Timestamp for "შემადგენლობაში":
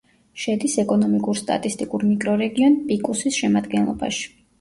3.43-4.27